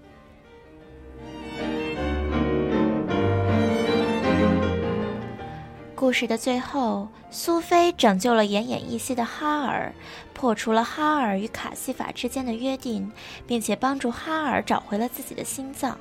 [5.94, 9.94] 故事的最后，苏菲拯救了奄奄一息的哈尔，
[10.34, 13.12] 破除了哈尔与卡西法之间的约定，
[13.46, 15.96] 并且帮助哈尔找回了自己的心脏，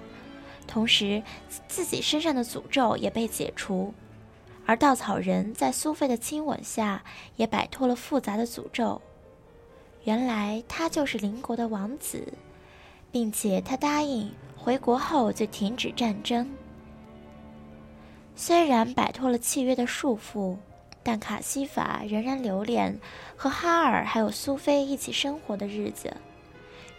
[0.66, 1.22] 同时
[1.68, 3.94] 自己身上的诅咒也被解除。
[4.70, 7.04] 而稻草人在苏菲的亲吻下
[7.38, 9.02] 也摆脱了复杂的诅咒。
[10.04, 12.32] 原来他就是邻国的王子，
[13.12, 16.48] 并且他答应回国后就停止战争。
[18.36, 20.56] 虽然摆脱了契约的束缚，
[21.02, 22.96] 但卡西法仍然留恋
[23.36, 26.16] 和哈尔还有苏菲一起生活的日子。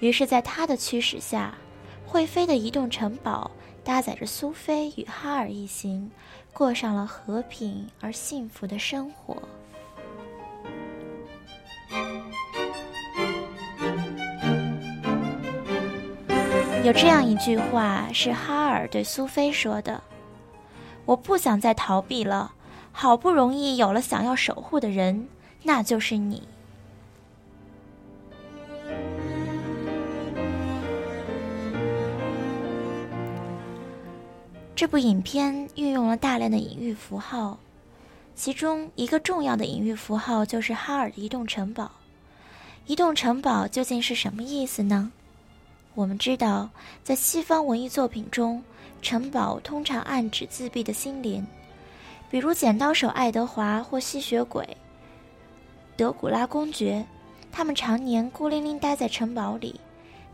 [0.00, 1.56] 于是，在他的驱使下，
[2.04, 3.48] 会飞的移动城堡
[3.84, 6.10] 搭载着苏菲与哈尔一行，
[6.52, 9.36] 过上了和平而幸福的生活。
[16.82, 20.02] 有这样一句话是哈尔对苏菲说的。
[21.04, 22.52] 我不想再逃避了，
[22.92, 25.28] 好不容易有了想要守护的人，
[25.62, 26.46] 那就是你。
[34.80, 37.58] 这部影片运用了大量的隐喻符号，
[38.34, 41.90] 其中一个重要的隐喻符号就是哈尔的移动城堡。
[42.86, 45.12] 移动城堡究竟是什么意思呢？
[45.94, 46.70] 我们知道，
[47.04, 48.62] 在西方文艺作品中。
[49.02, 51.46] 城堡通常暗指自闭的心灵，
[52.30, 54.66] 比如剪刀手爱德华或吸血鬼
[55.94, 57.04] 德古拉公爵，
[57.52, 59.78] 他们常年孤零零待在城堡里，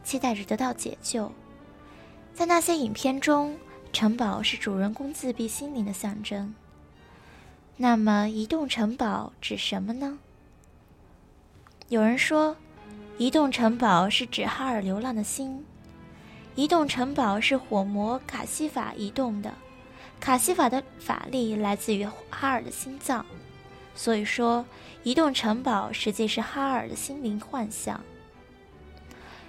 [0.05, 1.33] 期待着得到解救。
[2.33, 3.57] 在那些影片中，
[3.97, 6.55] 城堡是主人公自闭心灵的象征。
[7.79, 10.19] 那么，移动城堡指什么呢？
[11.89, 12.55] 有人说，
[13.17, 15.65] 移动城堡是指哈尔流浪的心。
[16.57, 19.55] 移动城堡是火魔卡西法移动的，
[20.21, 23.25] 卡西法的法力来自于哈尔的心脏，
[23.95, 24.63] 所以说，
[25.05, 27.99] 移动城堡实际是哈尔的心灵幻象。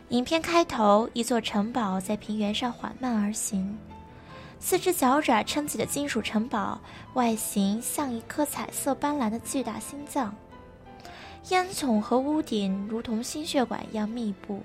[0.08, 3.78] 影片开头，一座城堡在平原上缓慢而行，
[4.60, 6.82] 四只脚爪撑起的金属城堡，
[7.14, 10.36] 外形像一颗彩色斑斓的巨大心脏，
[11.50, 14.64] 烟囱和屋顶如同心血管一样密布。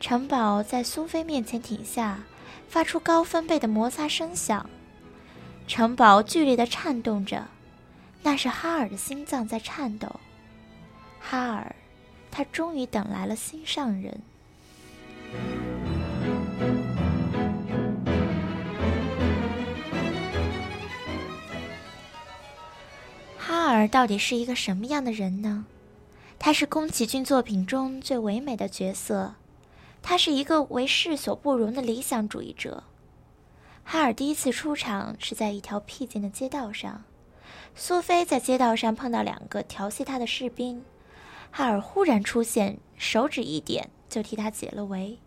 [0.00, 2.20] 城堡在苏菲面前停下，
[2.68, 4.68] 发出高分贝的摩擦声响。
[5.66, 7.48] 城堡剧烈的颤动着，
[8.22, 10.20] 那是哈尔的心脏在颤抖。
[11.18, 11.74] 哈尔，
[12.30, 14.20] 他终于等来了心上人。
[23.56, 25.64] 哈尔到底是一个什么样的人呢？
[26.40, 29.36] 他是宫崎骏作品中最唯美的角色。
[30.02, 32.82] 他是一个为世所不容的理想主义者。
[33.84, 37.04] 哈尔第一次出场是在一条僻静的街道上，
[37.76, 40.82] 苏菲在街道上碰到两个调戏她的士兵，
[41.52, 45.20] 哈尔忽然出现，手指一点就替他解了围。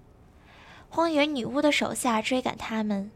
[0.89, 3.09] 荒原女巫的手下追赶他们，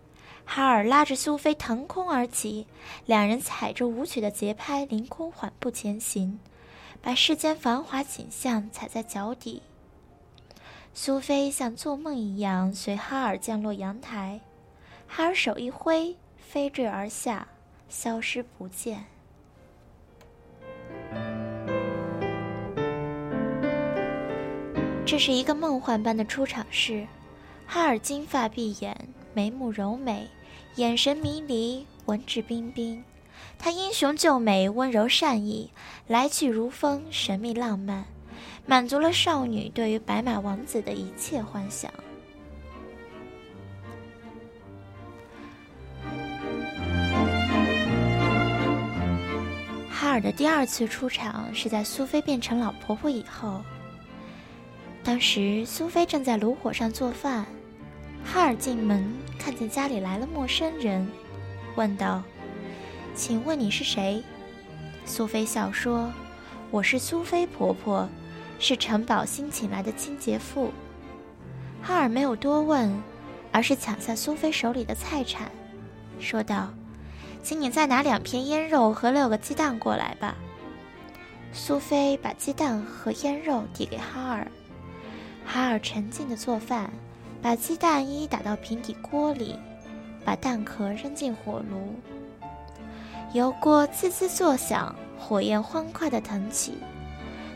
[0.53, 2.67] 哈尔拉着苏菲腾空而起，
[3.05, 6.41] 两人踩着舞曲的节拍凌空缓步前行，
[7.01, 9.61] 把世间繁华景象踩在脚底。
[10.93, 14.41] 苏菲像做梦一样随哈尔降落阳台，
[15.07, 17.47] 哈尔手一挥，飞坠而下，
[17.87, 19.05] 消失不见。
[25.05, 27.07] 这是一个梦幻般的出场式，
[27.65, 30.27] 哈尔金发碧眼，眉目柔美，
[30.75, 33.03] 眼神迷离，文质彬彬。
[33.59, 35.69] 他英雄救美，温柔善意，
[36.07, 38.05] 来去如风，神秘浪漫。
[38.65, 41.91] 满足了少女对于白马王子的一切幻想。
[49.89, 53.61] 哈尔的第二次出场是在苏菲变成老婆婆以后。
[55.03, 57.45] 当时苏菲正在炉火上做饭，
[58.25, 59.05] 哈尔进门
[59.37, 61.07] 看见家里来了陌生人，
[61.75, 62.23] 问道
[63.15, 64.23] ：“请问你是谁？”
[65.05, 66.11] 苏菲笑说
[66.71, 68.07] ：“我是苏菲婆婆。”
[68.63, 70.71] 是城堡新请来的清洁妇，
[71.81, 72.95] 哈尔没有多问，
[73.51, 75.51] 而是抢下苏菲手里的菜铲，
[76.19, 76.71] 说道
[77.41, 80.35] ：“请你再拿两片腌肉和六个鸡蛋过来吧。”
[81.51, 84.47] 苏菲把鸡蛋和腌肉递给哈尔，
[85.43, 86.93] 哈尔沉静地做饭，
[87.41, 89.57] 把鸡蛋一一打到平底锅里，
[90.23, 91.95] 把蛋壳扔进火炉，
[93.33, 96.77] 油锅滋滋作响，火焰欢快地腾起。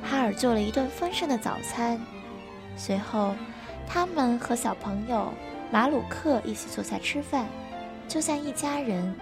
[0.03, 1.99] 哈尔做了一顿丰盛的早餐，
[2.75, 3.36] 随后，
[3.88, 5.31] 他们和小朋友
[5.71, 7.45] 马鲁克一起坐下吃饭，
[8.07, 9.15] 就像一家人。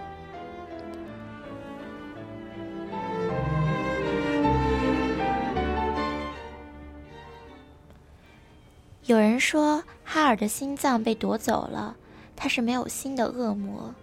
[9.06, 9.84] 有人说
[10.14, 11.96] 哈尔的心脏被夺走了，
[12.36, 13.96] 他是没有心的恶魔。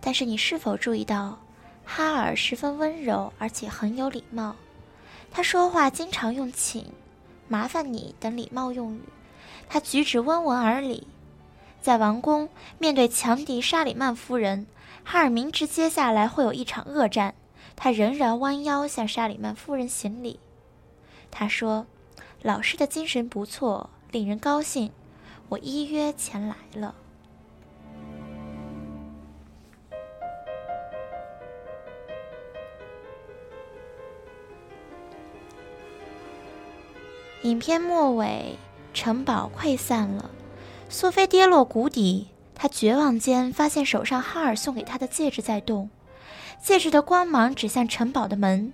[0.00, 1.36] 但是你是否注意到，
[1.84, 4.54] 哈尔十分温柔，而且很有礼貌。
[5.32, 6.92] 他说话经常用“请
[7.48, 9.02] ”“麻烦你”等礼貌用语，
[9.68, 11.08] 他举止温文尔礼。
[11.82, 12.48] 在王宫
[12.78, 14.68] 面对强敌沙里曼夫人，
[15.02, 17.34] 哈尔明知接下来会有一场恶战，
[17.74, 20.38] 他仍然弯腰向沙里曼夫人行礼。
[21.28, 21.88] 他说
[22.40, 24.92] ：“老师的精神不错，令人高兴，
[25.48, 26.94] 我依约前来了。”
[37.42, 38.56] 影片末尾，
[38.92, 40.28] 城堡溃散了，
[40.88, 42.26] 苏菲跌落谷底。
[42.54, 45.88] 她绝望间发现手上哈尔送给她的戒指在动，
[46.60, 48.72] 戒指的光芒指向城堡的门。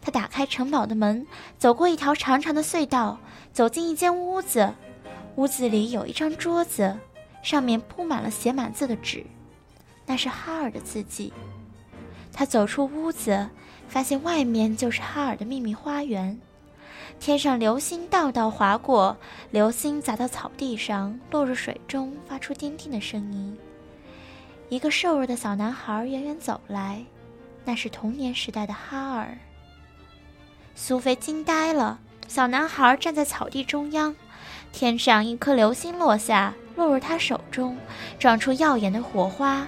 [0.00, 1.26] 她打开城堡的门，
[1.58, 3.18] 走过一条长长的隧道，
[3.52, 4.72] 走进一间屋子。
[5.38, 6.98] 屋子里有一张桌子，
[7.44, 9.24] 上面铺满了写满字的纸，
[10.04, 11.32] 那是哈尔的字迹。
[12.32, 13.48] 他走出屋子，
[13.86, 16.40] 发现外面就是哈尔的秘密花园。
[17.20, 19.16] 天上流星道道划过，
[19.52, 23.56] 流星砸到草地上，落入水中，发出叮叮的声音。
[24.68, 27.04] 一个瘦弱的小男孩远远走来，
[27.64, 29.38] 那是童年时代的哈尔。
[30.74, 32.00] 苏菲惊呆了。
[32.26, 34.14] 小男孩站在草地中央，
[34.72, 37.76] 天上一颗流星落下，落入他手中，
[38.18, 39.66] 撞出耀眼的火花。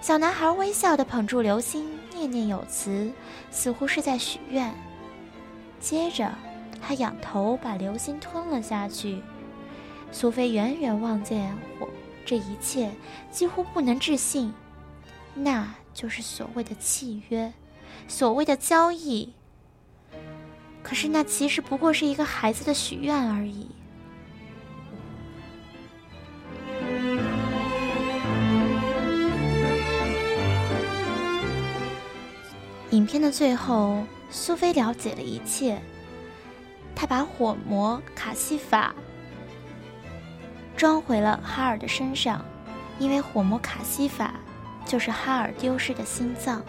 [0.00, 3.10] 小男孩微笑地捧住流星，念念有词，
[3.50, 4.74] 似乎是在许愿。
[5.80, 6.30] 接着，
[6.82, 9.22] 他仰头把流星吞了下去。
[10.12, 11.88] 苏菲远远望见火，
[12.26, 12.90] 这一切
[13.30, 14.52] 几乎不能置信。
[15.34, 17.52] 那就是所谓的契约，
[18.06, 19.32] 所谓的交易。
[20.82, 23.70] 可是那其实不过是一个孩子的许愿而已。
[32.94, 35.82] 影片的最后，苏菲了解了一切。
[36.94, 38.94] 她把火魔卡西法
[40.76, 42.44] 装回了哈尔的身上，
[43.00, 44.34] 因为火魔卡西法
[44.86, 46.62] 就是哈尔丢失的心脏。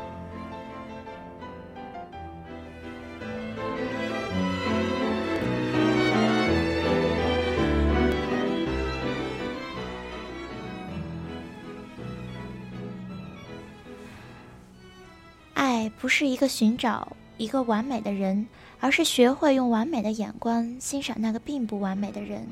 [16.05, 18.47] 不是一个寻找一个完美的人，
[18.79, 22.47] 而是学会用完美的眼光欣赏那个并不完美的人。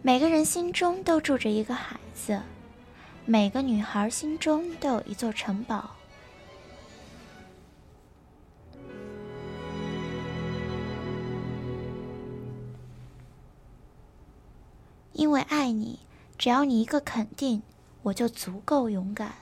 [0.00, 2.40] 每个人心中都住着一个孩子，
[3.24, 5.90] 每个女孩心中都有一座城堡。
[15.12, 15.98] 因为爱你，
[16.38, 17.60] 只要你一个肯定，
[18.04, 19.41] 我就足够勇敢。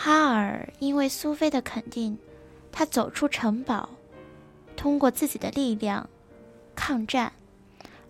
[0.00, 2.16] 哈尔因为苏菲的肯定，
[2.70, 3.88] 他走出城堡，
[4.76, 6.08] 通过自己的力量
[6.76, 7.32] 抗战；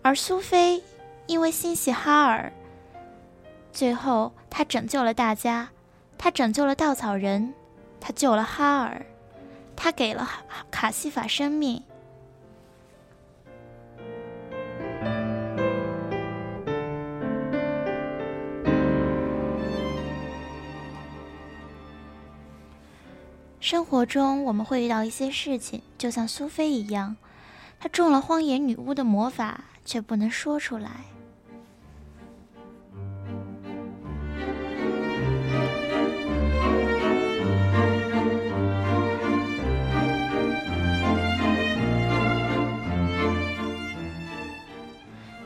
[0.03, 0.83] 而苏菲
[1.25, 2.53] 因为心系哈尔，
[3.73, 5.69] 最后他拯救了大家，
[6.15, 7.55] 他拯救了稻草人，
[7.99, 9.03] 他救了哈尔，
[9.75, 10.29] 他给了
[10.69, 11.81] 卡西法生命。
[23.69, 27.15] 生活中我们会遇到一些事情，就像苏菲一样，
[27.79, 30.89] 她中了荒野女巫的魔法，却不能说出来。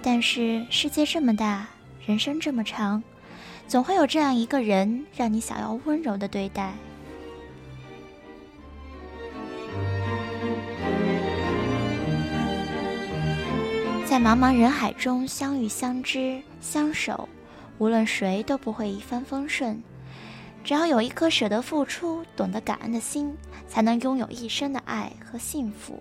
[0.01, 1.67] 但是世界这么大，
[2.05, 3.03] 人生这么长，
[3.67, 6.71] 总会有这样一个人，让你想要温柔的对待。
[14.13, 17.27] 在茫茫人海中相遇、相知、相守，
[17.79, 19.81] 无论谁都不会一帆风顺。
[20.63, 23.35] 只要有一颗舍得付出、懂得感恩的心，
[23.67, 25.99] 才能拥有一生的爱和幸福。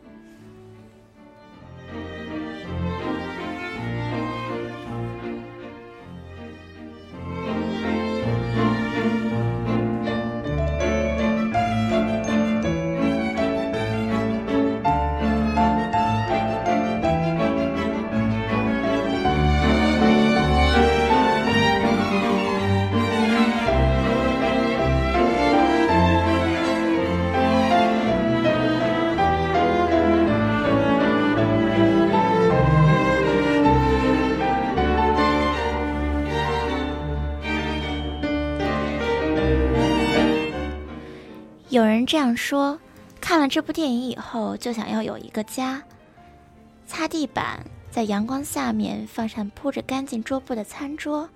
[42.07, 42.79] 这样说：
[43.21, 45.83] 看了这部电影以后，就想要有一个家，
[46.87, 51.29] 擦地板，在阳光下面放上铺着干净桌布的餐桌，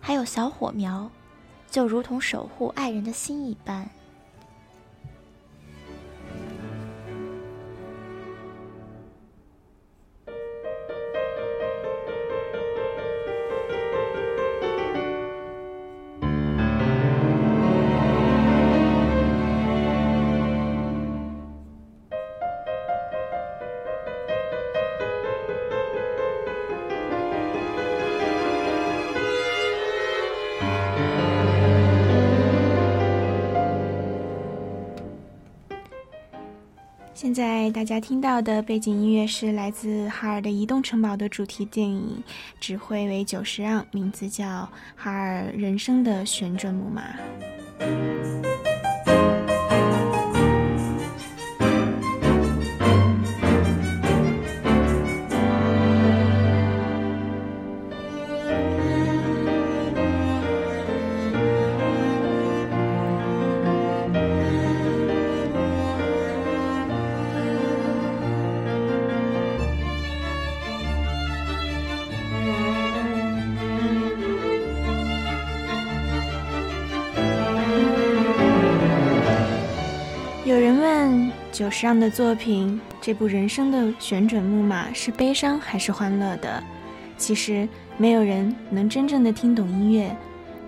[0.00, 1.10] 还有小火苗，
[1.70, 3.88] 就如同守护爱人的心一般。
[37.36, 42.24] 在大家听到的背景音乐是来自哈尔的移动城堡的主题电影，
[42.58, 44.44] 指挥为久石让，名字叫
[44.96, 47.02] 《哈尔人生的旋转木马》。
[81.66, 86.62] 久石让的作品，这部人生的旋转木马是悲伤还是欢乐的？
[87.18, 90.16] 其实没有人能真正的听懂音乐。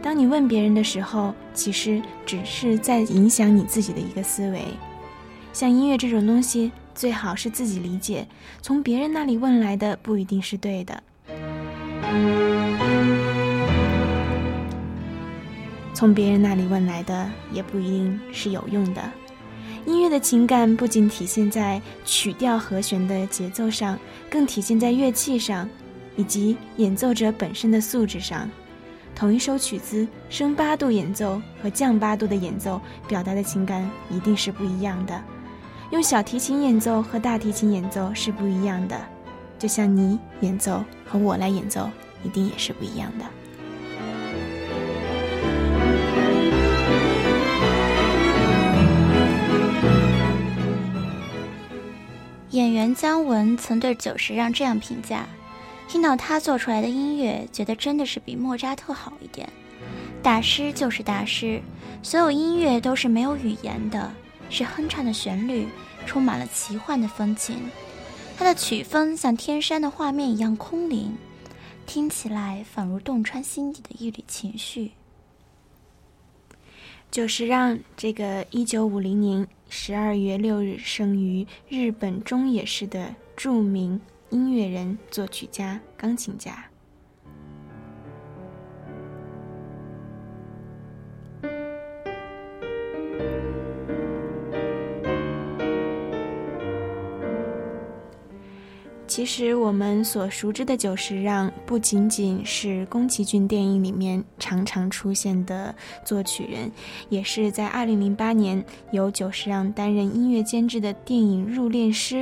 [0.03, 4.61] 当你问别人的时候，其实只是在影响你自己的一个思维。
[5.53, 8.27] 像音乐这种东西，最好是自己理解，
[8.61, 11.01] 从别人那里问来的不一定是对的。
[15.95, 19.01] 从别人那里问来的也不一定是有用的。
[19.89, 25.67] 音乐的情感不仅体现在曲调和弦的节奏上，更体现在乐器上，
[26.15, 28.51] 以及演奏者本身的素质上。
[29.15, 32.79] 同一首曲子，升八度演奏和降八度的演奏，
[33.09, 35.25] 表达的情感一定是不一样的。
[35.91, 39.01] 用小提琴演奏和大提琴演奏是不一样的，
[39.59, 41.89] 就像你演奏和我来演奏，
[42.23, 43.25] 一定也是不一样的。
[52.51, 55.27] 演员姜文曾对久石让这样评价。
[55.87, 59.49] 听到他做出来的音乐，觉得真的是比莫扎特好一点。
[60.23, 61.61] 大师就是大师，
[62.03, 64.13] 所有音乐都是没有语言的，
[64.51, 65.69] 是哼唱的旋律，
[66.07, 67.57] 充满了奇幻的风情。
[68.37, 71.17] 他的曲风像天山的画面一样空灵，
[71.87, 74.93] 听起来仿如洞穿心底的一缕情绪。
[77.11, 84.01] 就是让这个一九五零年十二月六日生于日本中野市的著名。
[84.31, 86.68] 音乐人、作曲家、钢琴家。
[99.19, 106.71] 其实我们所熟知的久石让，不仅仅是宫崎骏电影里面常常出现的作曲人，
[107.09, 112.15] 也是在2008年由久石让担任音乐监制的电影《入殓师》，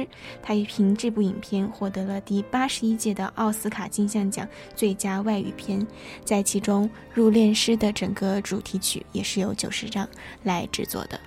[0.43, 5.87] 他也凭这部影片获得了第八十一届的奥斯卡金像奖最佳外语片，
[6.25, 10.09] 在其中《入殓师》的整个主题曲也是由久石让
[10.45, 11.21] 来制作的。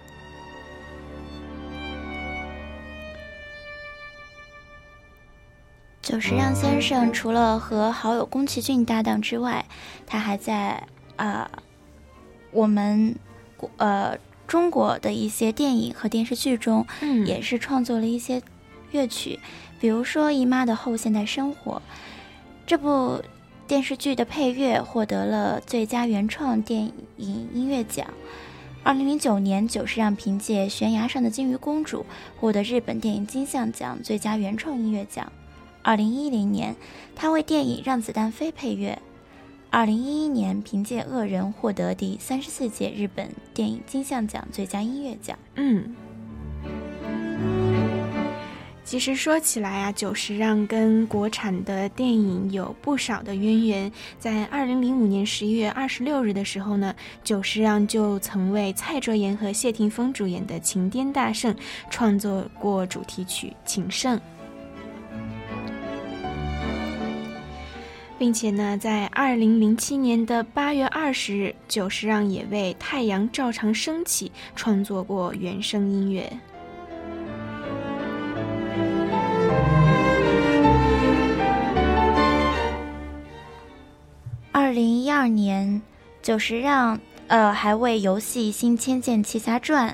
[6.10, 9.64] 久石让先生除了和好友宫崎骏搭档之外，
[10.08, 10.88] 他还在
[11.18, 11.48] 啊
[12.50, 13.16] 我们
[13.78, 16.84] 呃中国的一些电影和电视剧中，
[17.28, 18.42] 也是创作了一些
[18.90, 19.40] 乐曲，
[19.80, 21.74] 比如说《姨妈的后现代生活》
[22.66, 23.24] 这部
[23.68, 28.08] 电视剧的配乐获得了最佳原创电影音乐奖。
[28.82, 32.00] 二零零九年，久石让凭借《悬崖上的金鱼公主》
[32.42, 35.32] 获得日本电影金像奖最佳原创音乐奖。
[35.90, 36.76] 二零一零年，
[37.16, 39.02] 他为电影《让子弹飞》配乐。
[39.72, 45.36] 二零一一年，凭借《恶人》获得第三十四届日本电影金像奖最佳音乐奖。
[45.56, 45.96] 嗯，
[48.84, 53.92] 其实说起来啊，久石让跟国产的电影有不少的渊源。
[54.20, 61.52] 在二零零五年十一月二十六日的时候呢，久石让就曾为蔡卓妍和谢霆锋主演的《情癫大圣》
[61.90, 64.16] 创作过主题曲《情圣》。
[68.20, 76.30] 并且呢，在二零零七年的八月二十日，久石让也为《太阳照常升起》创作过原声音乐。
[84.52, 85.82] 二零一二年，
[86.22, 89.92] 久石让呃还为游戏《新千剑奇侠传》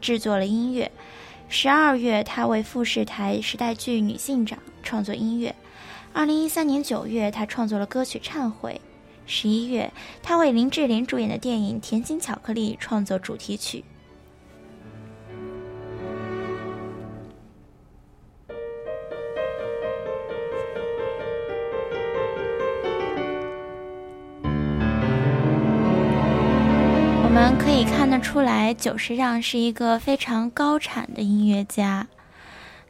[0.00, 0.90] 制作了音乐。
[1.48, 5.54] 十二月，他为富士台时代剧《女性长》创作音乐。
[6.16, 8.80] 二零一三年九月，他创作了歌曲《忏悔》。
[9.26, 9.92] 十一月，
[10.22, 13.84] 他为林志玲主演的电影《甜心巧克力》创作主题曲。
[27.22, 32.08] 我们可以看得出来，久石让是一个非常高产的音乐家。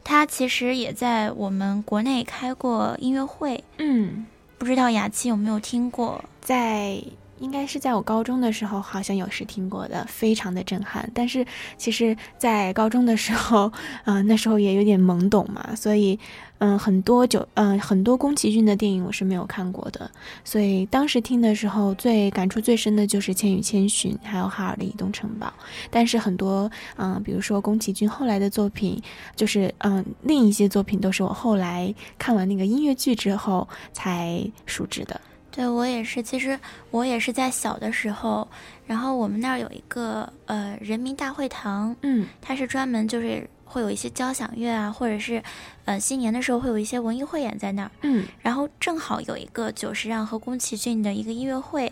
[0.07, 4.25] 他其实也在我们国内开过音乐会，嗯，
[4.57, 6.23] 不知道雅琪有没有听过？
[6.39, 6.97] 在
[7.39, 11.09] 应该是在我高中的时候，好像有时听过的，非常的震撼。
[11.13, 11.45] 但是
[11.77, 13.71] 其实，在高中的时候，
[14.05, 16.19] 嗯，那时候也有点懵懂嘛，所以。
[16.59, 20.09] 嗯，很多就嗯很多宫崎骏的电影我是没有看过的，
[20.43, 25.53] 所以当时听的时候最感触最深的就是《千与千寻》还有哈尔的移动城堡。
[25.91, 28.99] 但是很多嗯，比如说宫崎骏后来的作品，
[29.35, 35.21] 就是嗯另一些作品都是我后来看完那个音乐剧之后才熟知的。
[35.57, 36.57] 对我也是，其实
[36.91, 38.47] 我也是在小的时候，
[38.85, 43.45] 然后我们那儿有一个呃人民大会堂，嗯，它是专门就是。
[43.69, 45.43] 会有一些交响乐啊，或者是
[45.83, 47.91] 呃新年的时候会有一些文艺汇演在那儿。
[48.01, 51.91] 嗯，然后正好有一个久石让和宫崎骏的一个音乐会，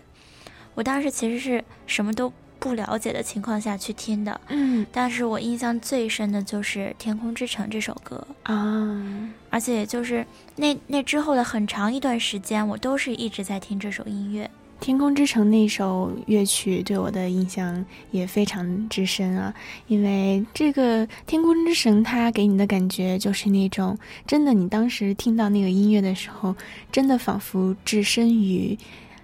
[0.74, 4.40] 我当时其实是什么都不了解的情况下去听的。
[4.48, 10.28] 嗯但是我印象最深的就是《天空之城》这首歌，啊，而且就是
[10.58, 14.44] 那那之后的很长一段时间，我都是一直在听这首音乐。
[14.82, 19.54] 《天空之城》那首乐曲对我的印象也非常之深啊，
[19.88, 23.98] 因为这个《天空之城》它给你的感觉就是那种
[24.28, 26.54] 真的，你当时听到那个音乐的时候，
[26.92, 28.78] 真的仿佛置身于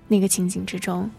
[0.08, 1.12] 那个情景之中，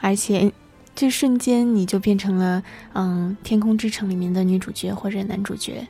[0.00, 0.52] 而且
[0.96, 2.60] 这瞬间你就变成了
[2.94, 5.86] 嗯《天空之城》里面的女主角或者男主角。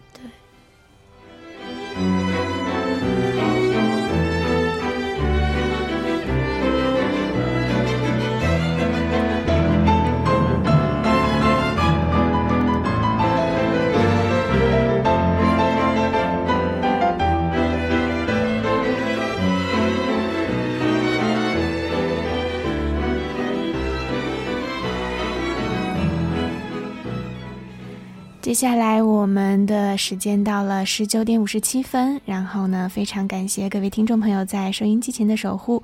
[28.48, 35.82] 接下来我们的时间到了十九点五十七分，然后呢，非常感谢各位听众朋友在收音机前的守护，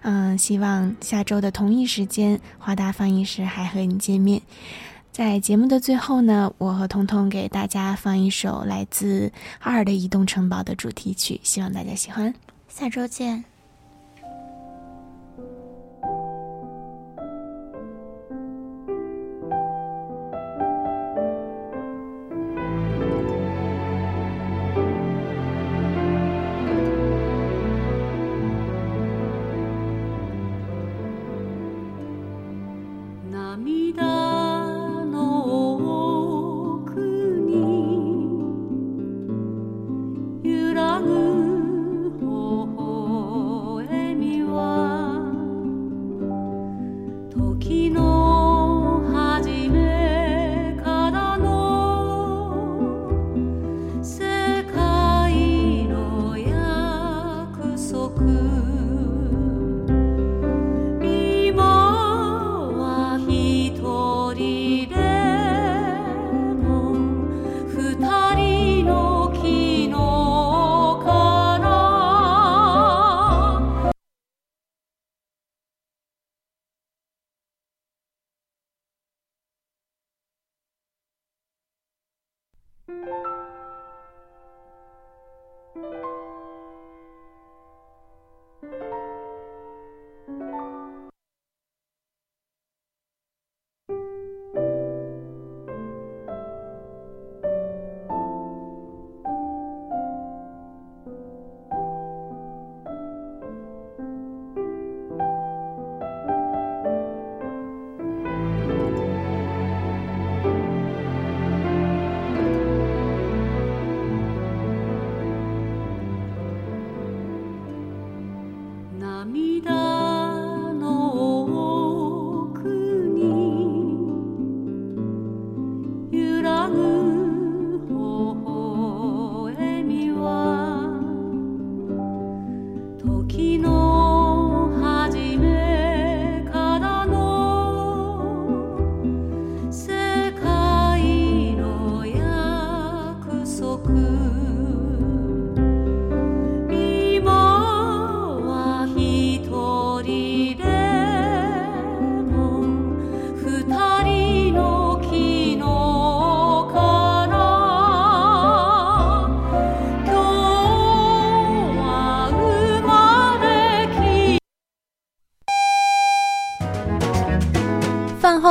[0.00, 4.40] 嗯，希望下周的同一时间，华大放映室还和你见面。
[5.12, 9.28] 在节目的最后呢，我和彤彤给大家放一首来自
[9.60, 12.32] 《二的移动城堡》的主题曲，希望大家喜欢。
[12.66, 13.44] 下周见。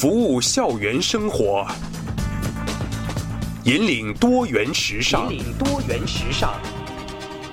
[0.00, 1.66] 服务校园生活，
[3.64, 5.30] 引领多元时尚。
[5.30, 6.54] 引领多元时尚。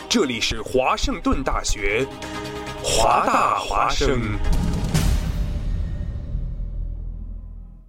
[0.08, 2.08] 这里是华盛顿大学，
[2.82, 4.22] 华大华生。